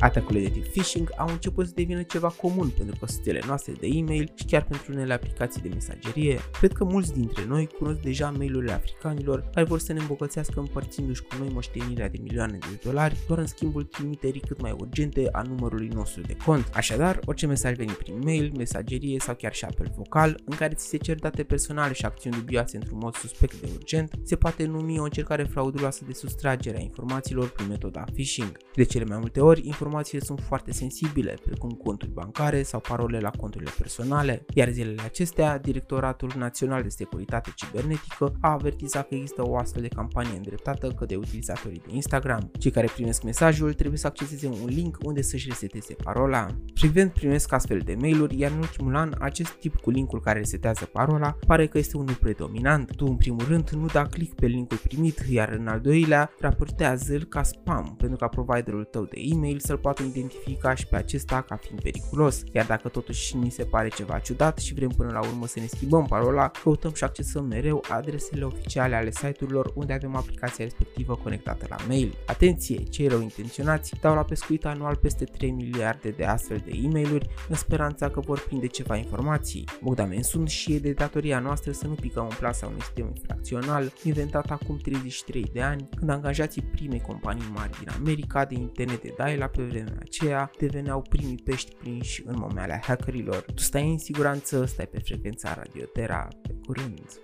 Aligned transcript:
Atacurile 0.00 0.48
de 0.48 0.50
tip 0.50 0.66
phishing 0.66 1.12
au 1.16 1.28
început 1.28 1.66
să 1.66 1.72
devină 1.74 2.02
ceva 2.02 2.28
comun 2.28 2.68
pentru 2.76 2.96
căsuțele 3.00 3.40
noastre 3.46 3.72
de 3.72 3.86
e-mail 3.86 4.32
și 4.34 4.44
chiar 4.44 4.64
pentru 4.64 4.92
unele 4.92 5.12
aplicații 5.12 5.60
de 5.60 5.68
mesagerie. 5.68 6.38
Cred 6.58 6.72
că 6.72 6.84
mulți 6.84 7.12
dintre 7.12 7.44
noi 7.44 7.66
cunosc 7.78 8.00
deja 8.00 8.30
mail-urile 8.30 8.72
africanilor 8.72 9.50
care 9.54 9.66
vor 9.66 9.78
să 9.78 9.92
ne 9.92 10.00
îmbogățească 10.00 10.60
împărțindu-și 10.60 11.22
cu 11.22 11.34
noi 11.38 11.48
moștenirea 11.52 12.08
de 12.08 12.18
milioane 12.22 12.58
de 12.58 12.80
dolari 12.84 13.16
doar 13.26 13.38
în 13.38 13.46
schimbul 13.46 13.84
trimiterii 13.84 14.40
cât 14.40 14.60
mai 14.60 14.76
urgente 14.78 15.28
a 15.32 15.42
numărului 15.42 15.88
nostru 15.88 16.20
de 16.20 16.36
cont. 16.44 16.70
Așadar, 16.74 17.20
orice 17.24 17.46
mesaj 17.46 17.76
venit 17.76 17.96
prin 17.96 18.18
mail, 18.24 18.52
mesagerie 18.56 19.18
sau 19.18 19.34
chiar 19.34 19.54
și 19.54 19.64
apel 19.64 19.92
vocal 19.96 20.40
în 20.44 20.56
care 20.56 20.74
ți 20.74 20.86
se 20.86 20.96
cer 20.96 21.18
date 21.18 21.42
personale 21.42 21.92
și 21.92 22.04
acțiuni 22.04 22.36
dubioase 22.36 22.76
într-un 22.76 22.98
mod 22.98 23.14
suspect 23.14 23.60
de 23.60 23.68
urgent, 23.74 24.12
se 24.22 24.36
poate 24.36 24.66
numi 24.66 24.98
o 24.98 25.02
încercare 25.02 25.42
frauduloasă 25.42 26.04
de 26.06 26.12
sustragere 26.12 26.76
a 26.76 26.80
informațiilor 26.80 27.48
prin 27.48 27.68
metoda 27.68 28.04
phishing. 28.12 28.56
De 28.74 28.82
cele 28.82 29.04
mai 29.04 29.18
multe 29.18 29.40
ori, 29.40 29.66
informațiile 29.88 30.24
sunt 30.24 30.40
foarte 30.40 30.72
sensibile, 30.72 31.34
precum 31.44 31.70
conturi 31.70 32.10
bancare 32.10 32.62
sau 32.62 32.80
parole 32.80 33.18
la 33.18 33.30
conturile 33.30 33.70
personale, 33.78 34.44
iar 34.54 34.68
zilele 34.68 35.02
acestea, 35.02 35.58
Directoratul 35.58 36.32
Național 36.36 36.82
de 36.82 36.88
Securitate 36.88 37.52
Cibernetică 37.54 38.32
a 38.40 38.50
avertizat 38.50 39.08
că 39.08 39.14
există 39.14 39.48
o 39.48 39.56
astfel 39.56 39.82
de 39.82 39.88
campanie 39.88 40.36
îndreptată 40.36 40.88
către 40.88 41.16
utilizatorii 41.16 41.82
de 41.86 41.94
Instagram. 41.94 42.50
Cei 42.58 42.70
care 42.70 42.88
primesc 42.94 43.22
mesajul 43.22 43.72
trebuie 43.72 43.98
să 43.98 44.06
acceseze 44.06 44.46
un 44.46 44.66
link 44.66 44.96
unde 45.02 45.22
să-și 45.22 45.48
reseteze 45.48 45.94
parola. 45.94 46.46
Privent 46.74 47.12
primesc 47.12 47.52
astfel 47.52 47.78
de 47.78 47.96
mail-uri, 48.00 48.38
iar 48.38 48.50
în 48.50 48.58
ultimul 48.58 48.96
an, 48.96 49.14
acest 49.18 49.50
tip 49.52 49.76
cu 49.76 49.90
linkul 49.90 50.20
care 50.20 50.38
resetează 50.38 50.84
parola 50.84 51.36
pare 51.46 51.66
că 51.66 51.78
este 51.78 51.96
unul 51.96 52.14
predominant. 52.14 52.96
Tu, 52.96 53.06
în 53.06 53.16
primul 53.16 53.44
rând, 53.48 53.68
nu 53.70 53.86
da 53.86 54.06
click 54.06 54.34
pe 54.34 54.46
linkul 54.46 54.76
primit, 54.76 55.18
iar 55.30 55.48
în 55.48 55.66
al 55.66 55.80
doilea, 55.80 56.30
raportează-l 56.40 57.24
ca 57.24 57.42
spam, 57.42 57.94
pentru 57.98 58.16
ca 58.16 58.26
providerul 58.26 58.84
tău 58.84 59.04
de 59.04 59.20
e-mail 59.20 59.58
să-l 59.58 59.77
poată 59.78 60.02
identifica 60.02 60.74
și 60.74 60.86
pe 60.86 60.96
acesta 60.96 61.42
ca 61.42 61.56
fiind 61.56 61.82
periculos. 61.82 62.42
Iar 62.52 62.66
dacă 62.66 62.88
totuși 62.88 63.36
ni 63.36 63.50
se 63.50 63.64
pare 63.64 63.88
ceva 63.88 64.18
ciudat 64.18 64.58
și 64.58 64.74
vrem 64.74 64.88
până 64.88 65.10
la 65.12 65.18
urmă 65.18 65.46
să 65.46 65.60
ne 65.60 65.66
schimbăm 65.66 66.06
parola, 66.06 66.50
căutăm 66.62 66.92
și 66.92 67.04
accesăm 67.04 67.44
mereu 67.44 67.84
adresele 67.88 68.44
oficiale 68.44 68.94
ale 68.94 69.10
site-urilor 69.10 69.72
unde 69.74 69.92
avem 69.92 70.16
aplicația 70.16 70.64
respectivă 70.64 71.16
conectată 71.22 71.66
la 71.68 71.76
mail. 71.86 72.14
Atenție, 72.26 72.82
cei 72.82 73.08
rău 73.08 73.20
intenționați 73.20 73.92
dau 74.00 74.14
la 74.14 74.22
pescuit 74.22 74.64
anual 74.64 74.96
peste 74.96 75.24
3 75.24 75.50
miliarde 75.50 76.10
de 76.10 76.24
astfel 76.24 76.62
de 76.64 76.70
e-mailuri 76.82 77.28
în 77.48 77.54
speranța 77.56 78.10
că 78.10 78.20
vor 78.20 78.40
prinde 78.40 78.66
ceva 78.66 78.96
informații. 78.96 79.64
Bogdamen 79.82 80.22
sunt 80.22 80.48
și 80.48 80.72
e 80.74 80.78
de 80.78 80.92
datoria 80.92 81.38
noastră 81.38 81.72
să 81.72 81.86
nu 81.86 81.94
picăm 81.94 82.26
în 82.30 82.36
plasa 82.38 82.66
unui 82.66 82.80
sistem 82.80 83.06
infracțional 83.14 83.92
inventat 84.02 84.50
acum 84.50 84.76
33 84.76 85.50
de 85.52 85.62
ani, 85.62 85.88
când 85.96 86.10
angajații 86.10 86.62
primei 86.62 87.00
companii 87.00 87.50
mari 87.54 87.78
din 87.78 87.88
America 87.98 88.44
de 88.44 88.54
internet 88.54 89.02
de 89.02 89.36
la 89.38 89.46
pe 89.46 89.62
vremea 89.68 89.98
aceea 90.00 90.50
deveneau 90.58 91.02
primii 91.02 91.42
pești 91.44 91.74
prinși 91.74 92.22
în 92.26 92.34
momealea 92.38 92.80
hackerilor. 92.82 93.44
Tu 93.54 93.62
stai 93.62 93.90
în 93.90 93.98
siguranță, 93.98 94.64
stai 94.64 94.86
pe 94.86 94.98
frecvența 94.98 95.54
Radiotera, 95.54 96.28
pe 96.42 96.54
curând! 96.66 97.20